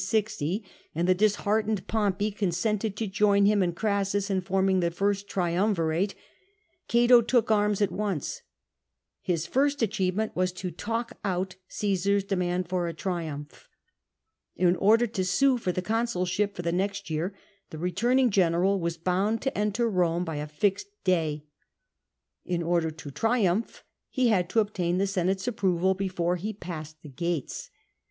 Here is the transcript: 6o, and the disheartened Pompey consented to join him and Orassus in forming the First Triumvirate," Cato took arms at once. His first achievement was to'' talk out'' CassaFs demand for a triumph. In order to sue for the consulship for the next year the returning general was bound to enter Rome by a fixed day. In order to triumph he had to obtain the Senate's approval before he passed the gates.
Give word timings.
6o, 0.01 0.63
and 0.95 1.07
the 1.07 1.13
disheartened 1.13 1.85
Pompey 1.85 2.31
consented 2.31 2.95
to 2.97 3.05
join 3.05 3.45
him 3.45 3.61
and 3.61 3.75
Orassus 3.75 4.31
in 4.31 4.41
forming 4.41 4.79
the 4.79 4.89
First 4.89 5.27
Triumvirate," 5.29 6.15
Cato 6.87 7.21
took 7.21 7.51
arms 7.51 7.83
at 7.83 7.91
once. 7.91 8.41
His 9.21 9.45
first 9.45 9.83
achievement 9.83 10.35
was 10.35 10.51
to'' 10.53 10.71
talk 10.71 11.19
out'' 11.23 11.55
CassaFs 11.69 12.27
demand 12.27 12.67
for 12.67 12.87
a 12.87 12.95
triumph. 12.95 13.69
In 14.55 14.75
order 14.77 15.05
to 15.05 15.23
sue 15.23 15.59
for 15.59 15.71
the 15.71 15.83
consulship 15.83 16.55
for 16.55 16.63
the 16.63 16.71
next 16.71 17.11
year 17.11 17.35
the 17.69 17.77
returning 17.77 18.31
general 18.31 18.79
was 18.79 18.97
bound 18.97 19.43
to 19.43 19.55
enter 19.55 19.87
Rome 19.87 20.25
by 20.25 20.37
a 20.37 20.47
fixed 20.47 20.87
day. 21.03 21.45
In 22.43 22.63
order 22.63 22.89
to 22.89 23.11
triumph 23.11 23.83
he 24.09 24.29
had 24.29 24.49
to 24.49 24.61
obtain 24.61 24.97
the 24.97 25.05
Senate's 25.05 25.47
approval 25.47 25.93
before 25.93 26.37
he 26.37 26.53
passed 26.53 27.03
the 27.03 27.09
gates. 27.09 27.69